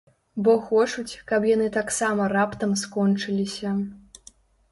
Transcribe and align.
Бо 0.45 0.53
хочуць, 0.69 1.19
каб 1.31 1.41
яны 1.49 1.67
таксама 1.75 2.23
раптам 2.35 2.73
скончыліся. 2.85 3.77